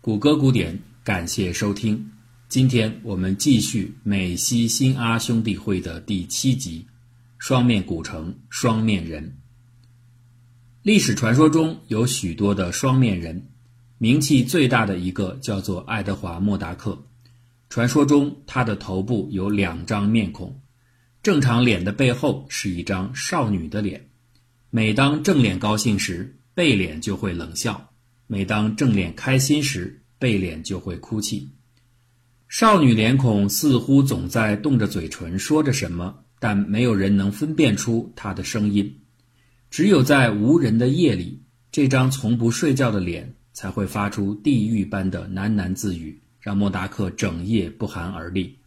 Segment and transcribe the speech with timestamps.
[0.00, 2.12] 谷歌古典，感谢收听。
[2.48, 6.86] 今天我们继续美西新阿兄弟会的第七集：
[7.36, 9.38] 双面古城，双面人。
[10.82, 13.48] 历史传说中有许多的双面人，
[13.98, 17.04] 名气最大的一个叫做爱德华·莫达克。
[17.68, 20.60] 传说中，他的头部有两张面孔，
[21.24, 24.08] 正常脸的背后是一张少女的脸。
[24.70, 27.87] 每当正脸高兴时，背脸就会冷笑；
[28.30, 31.50] 每当正脸开心时，背脸就会哭泣。
[32.46, 39.00] 少女脸孔似乎总在动着嘴唇说着什么，但没有人能分辨出她的声音。
[39.70, 48.58] 只有在无人的夜里，这张从不睡觉的脸才会发出地狱般的喃喃自语，让莫达克整夜不寒而栗。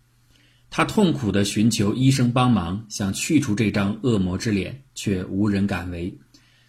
[0.71, 6.17] 他痛苦地寻求医生帮忙，想去除这张恶魔之脸，却无人敢为。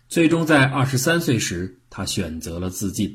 [0.08, 3.14] 最终在二十三岁时，他选择了自尽。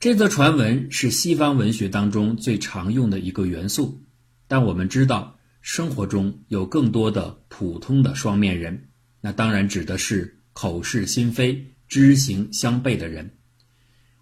[0.00, 4.02] 这则传闻是西方文学当中最常用的一个元素，
[4.48, 8.88] 但我们知道，生活中有更多的普通的双面人。
[9.20, 13.30] 那当然指的是口是心非、知行相悖的人。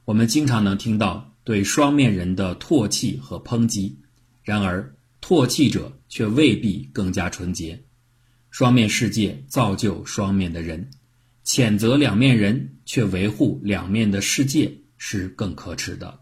[0.05, 3.97] 我们经常能听到对双面人的唾弃和抨击，
[4.43, 7.81] 然而唾弃者却未必更加纯洁。
[8.51, 10.91] 双面世界造就双面的人，
[11.45, 16.21] 谴责两面人却维护两面的世界是更可耻的。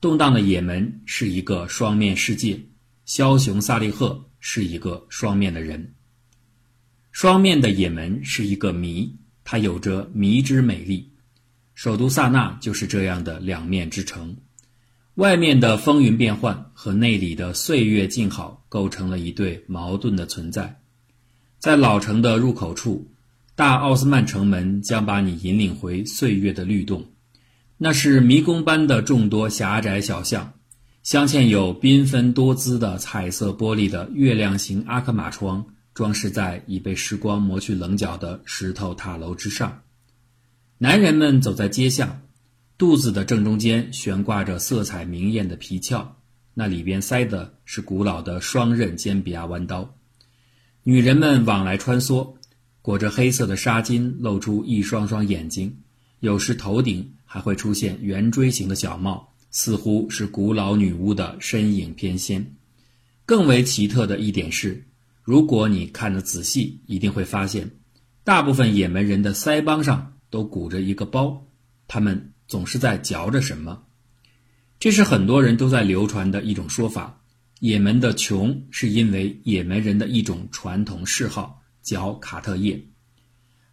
[0.00, 2.58] 动荡的也门是一个双面世界，
[3.06, 5.94] 枭雄萨利赫是一个双面的人。
[7.12, 11.12] 双面的也门是一个谜，它有着谜之美丽。
[11.74, 14.36] 首都萨那就是这样的两面之城，
[15.16, 20.80] 外面的风云变幻和内里的岁月静好构成了一对矛盾的存在。
[21.58, 23.10] 在老城的入口处，
[23.60, 27.04] 大奥斯曼城门将把你引领回岁月的律动，
[27.76, 30.54] 那是迷宫般的众多狭窄小巷，
[31.02, 35.66] 镶嵌有缤纷多姿的彩色玻璃的月亮形阿克玛窗。
[35.92, 39.82] 装饰在已被时光磨去棱角的石头塔楼之上，
[40.78, 42.22] 男人们走在街巷，
[42.78, 46.16] 肚子的正中间悬挂着色彩明艳的皮鞘，
[46.54, 49.94] 那里边塞的是古老的双刃尖比亚弯刀。
[50.82, 52.36] 女人们往来穿梭，
[52.82, 55.76] 裹着黑色的纱巾，露出一双双眼睛，
[56.20, 62.44] 有时头顶还会出现圆锥形的小帽，似乎是古老女巫的身影翩跹。
[63.26, 64.84] 更为奇特的一点是。
[65.22, 67.70] 如果你看得仔细，一定会发现，
[68.24, 71.46] 大部分也门人的腮帮上都鼓着一个包，
[71.86, 73.84] 他们总是在嚼着什么。
[74.80, 77.20] 这是很多人都在流传的一种说法：
[77.60, 81.59] 也门的穷是因为也门人的一种传统嗜好——
[81.90, 82.80] 嚼卡特叶。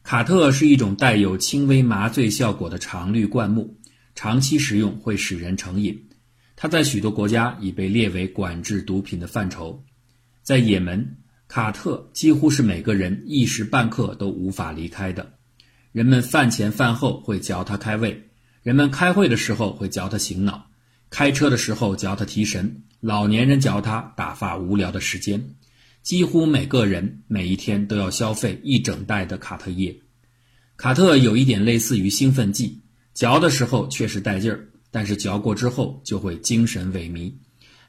[0.01, 3.77] 卡特是一种带有轻微麻醉效果的常绿灌木，
[4.15, 6.09] 长期食用会使人成瘾。
[6.55, 9.83] 它在许多国家已被列为管制毒品的范畴，
[10.41, 11.17] 在也门。
[11.47, 15.33] 卡特几乎是每个人一时半刻都无法离开的。
[15.91, 18.29] 人们饭前饭后会嚼它开胃，
[18.63, 20.71] 人们开会的时候会嚼它醒脑，
[21.11, 25.53] 开车的时候嚼它提神，老年人嚼它打发无聊的时间。
[26.07, 29.93] 几乎每个人每一天都要消费一整袋的卡特叶。
[30.77, 32.81] 卡特有一点类似于兴奋剂，
[33.13, 37.33] 嚼的时候确实带劲儿，但是嚼过之后就会精神萎靡，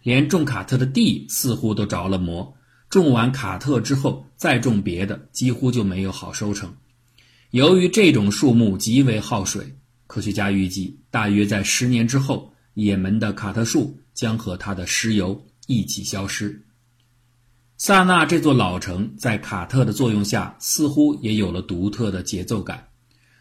[0.03, 2.53] 连种卡特的地似乎都着了魔。
[2.91, 6.75] 种完卡特之后，再种别的，几乎就没有好收成。
[7.53, 9.65] 由于这种树木极为耗水，
[10.09, 16.65] 科学家预计，大约在十年之后，也门的卡特树将和它的石油一起消失。
[17.81, 22.89] 萨那这座老城在卡特的作用下，似乎也有了独特的节奏感。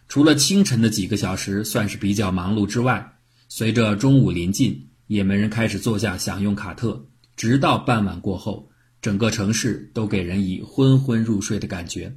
[0.08, 3.14] 除了清晨的几个小时算是比较忙碌之外，
[3.50, 8.70] 随着中午临近，也门人开始坐下享用卡特，直到傍晚过后。
[9.00, 12.12] 整个城市都给人以昏昏入睡的感觉。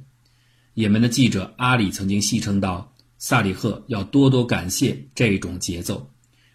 [0.73, 6.11] 也门的记者阿里曾经戏称道：“萨里赫要多多感谢这种节奏。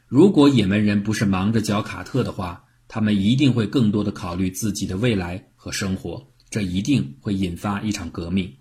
[0.07, 6.29] 如果也门人不是忙着嚼卡特的话，他们一定会更多的考虑自己的未来和生活。
[6.49, 8.55] 这一定会引发一场革命。”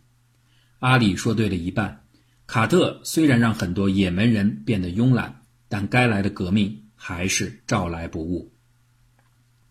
[0.79, 2.01] 阿里说对了一半。
[2.47, 8.51] 卡特虽然让很多也门人变得慵懒，但该来的革命还是照来不误。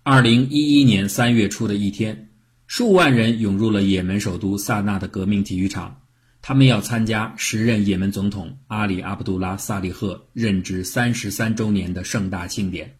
[0.05, 2.31] 二零一一年三月初的一天，
[2.69, 6.03] 数万人涌入了也门首都萨那的革命体育场，
[6.41, 12.97] 他们要参加时任也门总统阿里阿卜杜拉·萨利赫任职三十三周年的盛大庆典。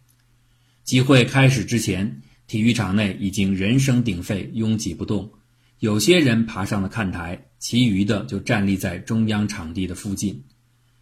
[0.83, 5.31] 集会开始之前，体育场内已经人声鼎沸，拥挤不动。
[5.79, 10.43] 有些人爬上了看台，其余的就站立在中央场地的附近。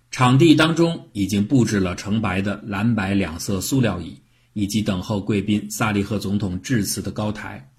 [0.09, 4.19] 场地当中已经布置了成白的蓝白两色塑料椅，
[4.53, 7.71] 以及等候贵宾萨利赫总统致辞的高台。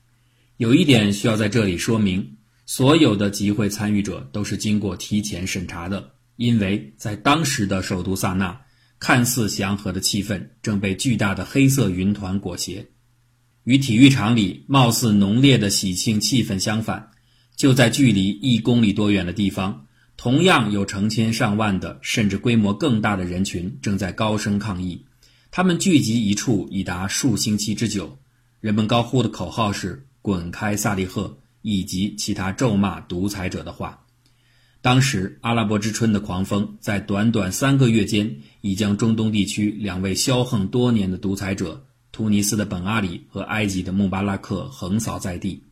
[0.56, 2.36] 有一点需要在这里说明：
[2.66, 8.60] 所有的集会参与者都是经过提前审查的，因为在当时的首都萨那，
[8.98, 12.86] 看似祥和的气氛正被巨大的黑色云团裹挟。
[13.64, 17.10] 与体育场里貌似浓烈的喜庆气氛相反，
[17.56, 19.86] 就在距离一公里多远的地方。
[20.16, 25.04] 同样有成千上万的，甚至规模更大的人群正在高声抗议。
[25.50, 28.18] 他们聚集一处已达数星期之久。
[28.60, 34.04] 人们高呼的口号是“滚开，萨利赫”以及其他咒骂独裁者的话。
[34.82, 45.64] 当时，阿拉伯之春的狂风在短短三个月间，已将中东地区两位骄横多年的独裁者——突尼斯的本阿里和埃及的穆巴拉克横扫在地。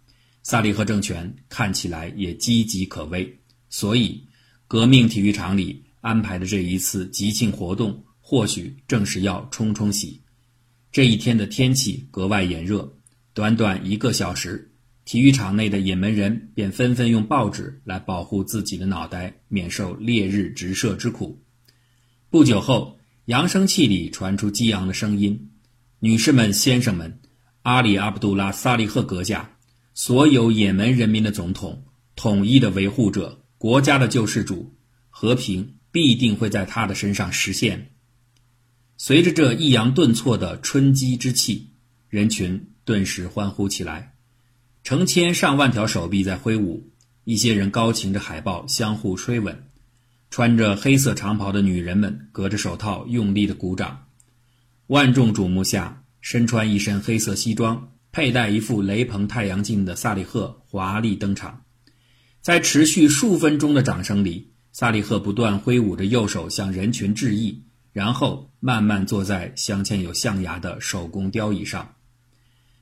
[0.43, 3.39] 萨利赫政权看起来也岌岌可危，
[3.71, 4.27] 所以。
[4.67, 10.23] 革命体育场里安排的这一次集庆活动，或许正是要冲冲喜。
[10.91, 12.95] 这一天的天气格外炎热，
[13.35, 14.73] 短短一个小时，
[15.05, 21.43] 体育场内的也门人便纷纷用报纸来保护自己的脑袋，免受烈日直射之苦。
[22.31, 25.51] 不久后，扬声器里传出激昂的声音
[26.05, 27.21] ：“女士们、先生们，
[27.63, 29.53] 阿里·阿卜杜拉·萨利赫阁下，
[29.95, 31.85] 所有也门人民的总统，
[32.17, 34.75] 统一的维护者。”国家的救世主，
[35.11, 37.93] 和平必定会在他的身上实现。
[38.97, 41.71] 随着这抑扬顿挫的春季之气，
[42.09, 44.15] 人群顿时欢呼起来，
[44.83, 46.91] 成千上万条手臂在挥舞，
[47.23, 49.67] 一些人高擎着海报相互吹吻，
[50.31, 54.07] 穿着黑色长袍的女人们隔着手套用力的鼓掌。
[54.93, 61.63] 万众瞩目下，身穿一身黑色西装、佩戴一副雷朋太阳镜的萨利赫华丽登场。
[62.43, 67.63] 在持续数分钟的掌声里，萨利赫不断挥舞着右手向人群致意，
[67.95, 71.95] 然后慢慢坐在镶嵌有象牙的手工雕椅上。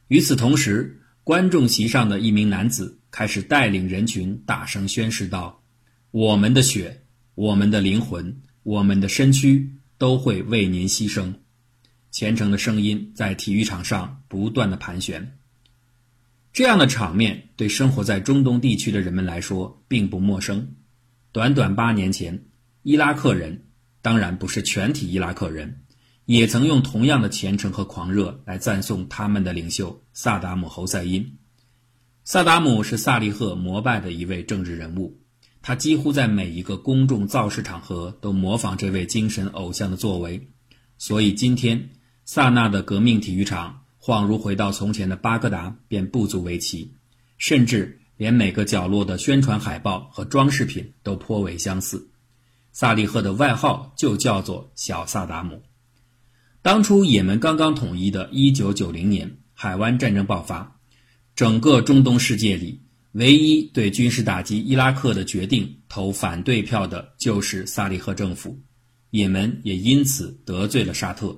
[0.08, 5.62] 与此同时，观众席上的一名男子开始带领人群大声宣誓道
[6.10, 7.04] ：“我们的血、
[7.36, 11.34] 我们的灵魂、我们的身躯都会为您牺牲。”
[12.10, 15.38] 虔诚的声音在体育场上不断的盘旋。
[16.52, 20.74] 这样的场面对生活在中东地区的人们来说并不陌生。
[21.32, 22.46] 短短八年前，
[22.82, 23.66] 伊拉克人
[24.02, 25.82] 当然不是全体伊拉克人，
[26.24, 31.38] 也曾用同样的虔诚和狂热来赞颂他们的领袖萨达姆侯赛因。
[32.24, 35.20] 萨达姆是萨利赫膜拜的一位政治人物，
[35.62, 40.48] 他几乎在每一个公众造势场合都模仿这位精神偶像的作为。
[40.98, 41.90] 所以今天，
[42.32, 43.82] 萨那的革命体育场。
[43.98, 46.94] 恍如回到从前的巴格达，便不足为奇，
[47.38, 52.08] 甚至连每个角落的宣传海报和装饰品都颇为相似。
[52.70, 55.60] 萨利赫的外号就叫做“小萨达姆”。
[56.62, 60.78] 当初也门刚刚统一的1990年，海湾战争爆发，
[61.34, 62.80] 整个中东世界里
[63.10, 68.56] 唯一对军事打击伊拉克的决定投反对票的就是萨利赫政府，
[69.10, 71.36] 也门也因此得罪了沙特。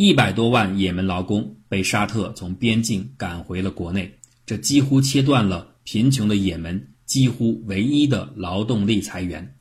[0.00, 4.16] 一百多万也门劳工被沙特从边境赶回了国内，
[4.46, 9.56] 这几乎切断了贫穷的也门几乎唯一的劳动力财源。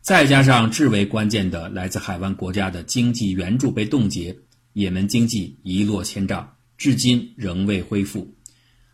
[0.00, 4.36] 再加上至为关键的来自海湾国家的经济援助被冻结，
[4.74, 6.48] 也门经济一落千丈，
[6.78, 8.32] 至今仍未恢复。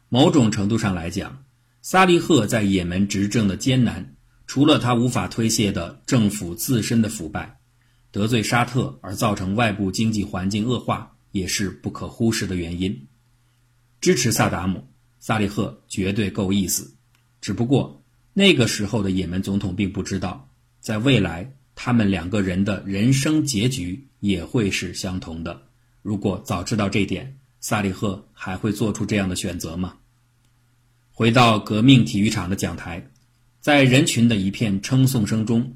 [0.09, 1.45] 某种程度上来讲，
[1.83, 4.15] 萨利赫在也门执政的艰难，
[4.47, 7.60] 除了他无法推卸的政府自身的腐败。
[8.13, 13.07] 得罪沙特而造成外部经济环境恶化，也是不可忽视的原因。
[14.01, 14.89] 支持萨达姆，
[15.19, 16.95] 萨利赫绝对够意思。
[17.41, 18.03] 只不过
[18.33, 20.49] 那个时候的也门总统并不知道，
[20.81, 25.63] 在未来他们两个人的人生结局也会是相同的。
[26.03, 29.99] 如果早知道这点，萨利赫还会做出这样的选择吗？
[31.13, 33.11] 回到革命体育场的讲台，
[33.61, 35.75] 在人群的一片称颂声中。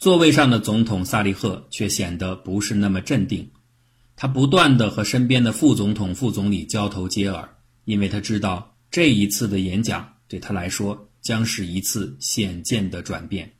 [0.00, 3.50] 座位上的总统萨利赫却显得不是那么镇定，
[4.16, 7.46] 他不断地和身边的副总统、副总理交头接耳，
[7.84, 13.52] 因为他知道这一次的演讲对他来说将是一次显见的转变。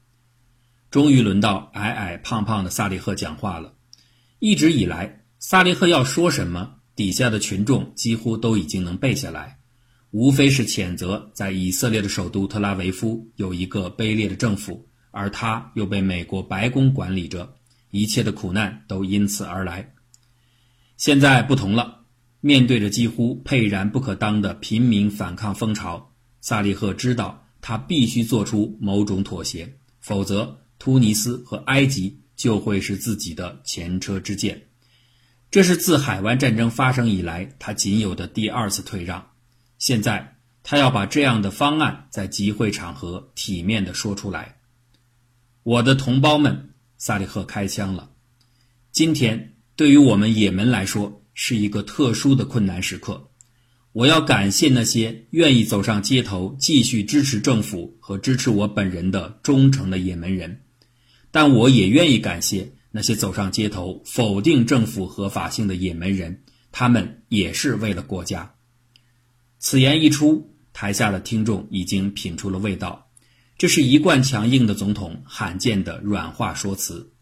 [0.90, 3.74] 终于轮到矮矮胖胖的萨利赫讲话了。
[4.38, 9.58] 一直以来，萨利赫要说什么，底下的群众几乎都已经能背下来，
[10.10, 14.86] 无非是谴责在以色列的首都特拉维夫有一个卑劣的政府。
[15.10, 17.56] 而他又被美国白宫管理着，
[17.90, 19.92] 一切的苦难都因此而来。
[20.96, 22.00] 现在不同了，
[22.40, 34.62] 面对着几乎沛然不可当的平民反抗风潮，萨利赫知道他必须做出某种妥协，否则突尼斯和埃及就会是自己的前车之鉴。
[35.50, 39.30] 这是自海湾战争发生以来他仅有的第二次退让。
[39.78, 44.59] 现在他要把这样的方案在集会场合体面地说出来。
[45.62, 48.10] 我的同胞们，萨利赫开枪了。
[48.92, 53.28] 今天对于我们也门来说是一个特殊的困难时刻。
[53.92, 60.62] 我要感谢那些愿意走上街头继续支持政府和支持我本人的忠诚的也门人，
[61.30, 68.54] 但我也愿意感谢那些走上街头否定政府合法性的也门人，他们也是为了国家。
[69.58, 73.09] 此言一出，台下的听众已经品出了味道。
[73.60, 77.12] 这是一贯强硬的总统罕见的软化说辞。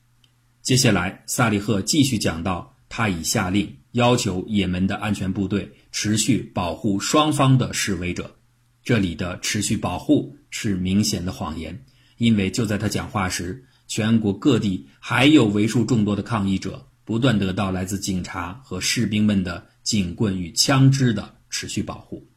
[0.62, 5.72] 接下来，萨利赫继续讲到，他已下令要求也门的安全部队。
[5.90, 8.36] 持续保护双方的示威者，
[8.84, 11.84] 这里的持续保护是明显的谎言，
[12.18, 22.28] 因为就在他讲话时，全国各地还有为数众多的抗议者不断得到来自警察和士兵们的警棍与枪支的持续保护。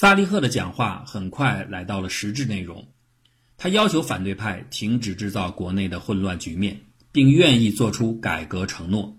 [0.00, 2.86] 萨利赫的讲话很快来到了实质内容，
[3.56, 9.18] 他要求反对派停止制造国内的混乱局面，并愿意做出改革承诺。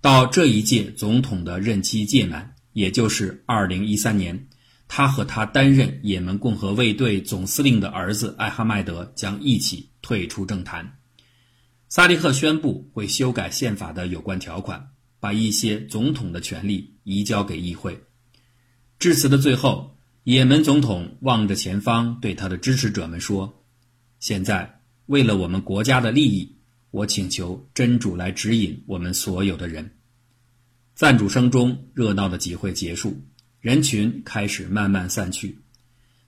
[0.00, 4.46] 到这一届总统的任期届满，也就是二零一三年，
[4.86, 10.96] 他和他担任也门共和卫队总司令的儿子艾哈迈德将一起退出政坛。
[11.88, 18.00] 萨利赫宣布会修改宪法的有关条款，把一些总统的权力移交给议会。
[19.00, 19.93] 致辞的最后，
[20.24, 23.64] 也门总统望着前方，对他的支持者们说
[24.20, 26.50] ：“现在，为了我们国家的利益。”
[26.94, 29.96] 我请求真主来指引我们所有的人。
[30.94, 33.20] 赞主声中，热闹的集会结束，
[33.60, 35.58] 人群开始慢慢散去。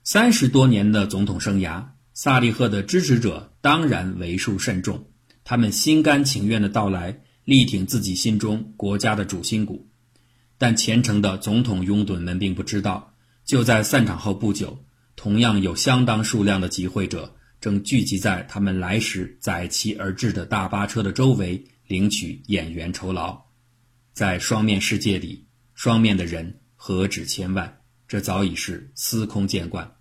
[0.02, 1.84] 三十多年的总统生涯，
[2.14, 5.06] 萨利赫的支持者当然为数甚众，
[5.44, 9.88] 他们心甘情愿的到来，力挺自己心中国家的主心骨。
[10.58, 13.14] 但虔诚的总统拥趸们并不知道，
[13.46, 14.84] 就在散场后不久，
[15.14, 17.32] 同样有相当数量的集会者。
[17.58, 23.46] 正聚集在他们来时载其而至的大巴车的周围，领取演员酬劳。
[24.12, 29.92] 在双面世界里，双面的人何止千万，这早已是司空见惯。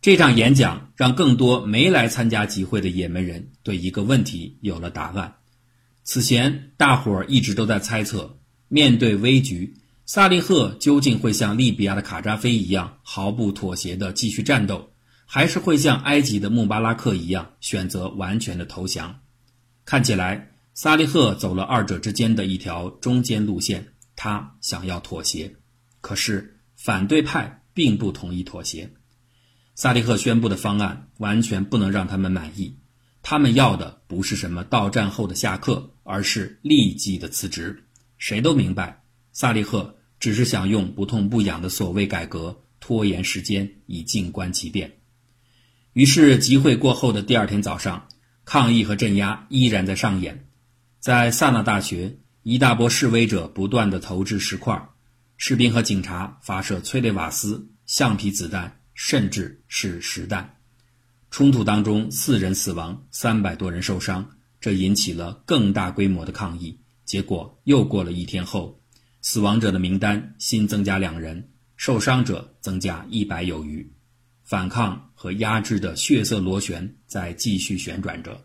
[0.00, 5.36] 这场演讲让更多没来参加集会的也门人对一个问题有了答案。
[6.02, 9.74] 此前，大伙儿一直都在猜测，面对危局，
[10.06, 14.92] 萨利赫究竟会像利比亚的卡扎菲一样毫不妥协地继续战斗。
[15.28, 19.22] 还是会像埃及的穆巴拉克一样选择完全的投降。
[19.84, 25.56] 看起来，萨利赫走了二者之间的一条中间路线，他想要妥协。
[26.00, 28.92] 可是反对派并不同意妥协。
[29.74, 32.78] 萨利赫宣布的方案完全不能让他们满意。
[33.20, 37.84] 他们要的不是什么到战后的下课，而是立即的辞职。
[38.16, 44.98] 谁都明白，萨利赫只是想用不痛不痒的所谓改革拖延时间，以静观其变。
[45.92, 48.08] 于是，集会过后的第二天早上，
[48.44, 50.48] 抗议和镇压依然在上演。
[51.00, 54.88] 在萨那大学，一大波示威者不断地投掷石块，
[55.36, 60.58] 士兵和警察发射催泪瓦斯、橡皮子弹，甚至是实弹。
[61.30, 64.28] 冲突当中，四人死亡，三百多人受伤，
[64.60, 66.78] 这引起了更大规模的抗议。
[67.04, 68.80] 结果，又过了一天后，
[69.28, 73.84] 死亡者的名单新增加两人，受伤者增加一百有余。
[74.44, 78.40] 反抗和压制的血色螺旋在继续旋转着，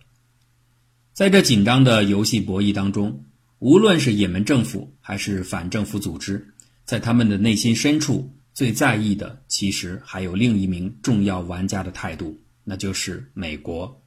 [1.13, 3.25] 在这紧张的游戏博弈当中，
[3.59, 6.51] 无论是也门政府还是反政府组织，
[6.83, 14.03] 在他们的内心深处最在意的，其实还有另一名重要玩家的态度，那就是美国。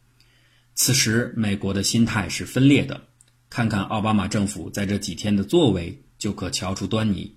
[0.74, 3.00] 此时，美国的心态是分裂的。
[3.48, 7.36] 看看奥巴马政府在这几天的作为，就可瞧出端倪。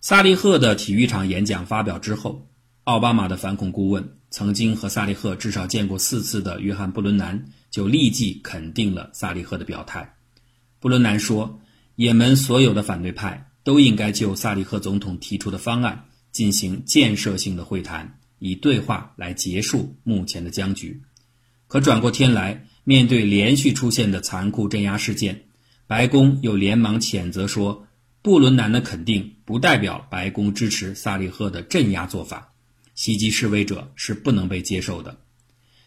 [0.00, 2.48] 萨利赫的体育场演讲发表之后。
[2.84, 10.14] 奥巴马的反恐顾问、曾经和萨利赫至少见过四次的约翰·布伦南就立即肯定了萨利赫的表态。
[10.78, 11.58] 布伦南说
[11.96, 21.02] ：“也门所有的反对派都应该就萨利赫总统提出的方案进行建设性的会谈，以对话来结束目前的僵局。”
[21.66, 25.46] 可转过天来，面对连续出现的残酷镇压事件，
[25.88, 27.84] 白宫又连忙谴责说
[28.26, 32.54] ：“布伦南的肯定不代表白宫支持萨利赫的镇压做法。”
[32.96, 35.20] 袭击示威者是不能被接受的，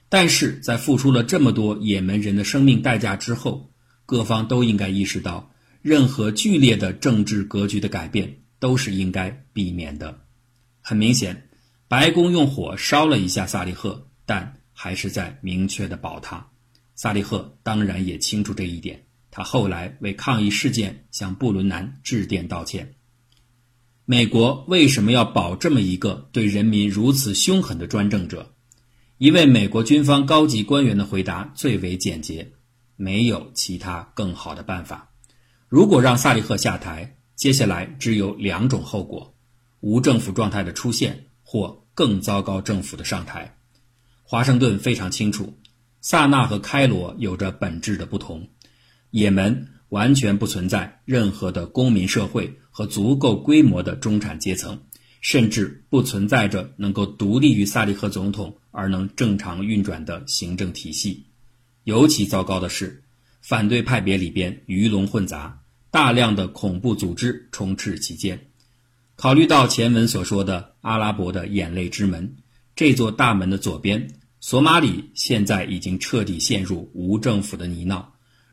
[0.08, 3.74] 但是在付出了这么多也门人的生命代价之后，
[4.05, 10.22] 各方都应该意识到，任何剧烈的政治格局的改变都是应该避免的。
[10.79, 11.50] 很明显，
[11.89, 16.48] 白宫用火烧了一下萨利赫，但还是在明确的保他。
[16.96, 19.03] 萨利赫当然也清楚这一点。
[19.31, 22.95] 他后来为抗议事件向布伦南致电道歉。
[24.05, 28.53] 美国为什么要保这么一个对人民如此凶狠的专政者？
[29.19, 32.53] 一位美国军方高级官员的回答最为简洁：
[32.95, 35.12] 没有其他更好的办法。
[35.67, 39.36] 如果让萨利赫下台，接下来只有两种后果：
[39.81, 43.57] 无政府状态的出现，或更糟糕政府的上台。
[44.24, 45.57] 华盛顿非常清楚，
[46.01, 48.48] 萨那和开罗有着本质的不同。
[49.11, 54.79] 也门完全不存在任何的公民社会和足够规模的中产阶层，
[55.21, 61.25] 甚至不存在着能够独立于萨利赫总统而能正常运转的行政体系。
[61.83, 63.03] 尤其糟糕的是，
[63.41, 68.39] 反对派别里边鱼龙混杂，大量的恐怖组织充斥其间。
[69.15, 72.37] 考虑到前文所说的阿拉伯的眼泪之门，
[72.75, 74.07] 这座大门的左边，
[74.39, 78.05] 索马里现在已经彻底陷入无政府的泥淖。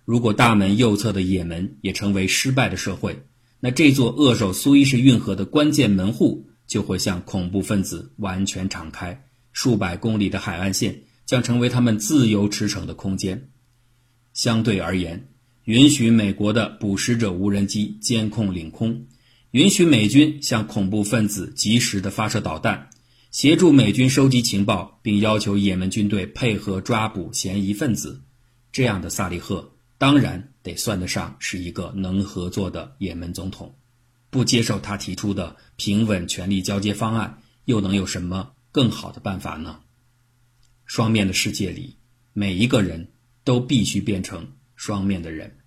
[0.06, 3.26] 如果大门右侧的也门也成为失败的社会，
[3.58, 13.50] 那这座扼守苏伊士运河的关键门户就会向恐怖分子完全敞开，数百公里的海岸线将成为他们自由驰骋的空间。
[14.32, 15.28] 相对而言，
[15.64, 19.06] 允许美国的捕食者无人机监控领空，
[19.50, 22.90] 允许美军向恐怖分子及时的发射导弹，
[23.32, 28.22] 协助美军收集情报，并要求也门军队配合抓捕嫌疑分子，
[28.70, 29.72] 这样的萨利赫。
[29.98, 33.74] 当然得算得上是一个能合作的也门总统，
[34.30, 39.80] 不接受他提出的平稳权力交接方案，又能有什么更好的办法呢？
[40.84, 41.96] 双面的世界里，
[42.32, 43.10] 每一个人
[43.42, 45.58] 都必须变成双面的人。